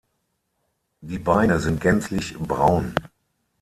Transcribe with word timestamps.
Die 1.01 1.19
Beine 1.19 1.59
sind 1.59 1.79
gänzlich 1.79 2.35
braun. 2.39 2.95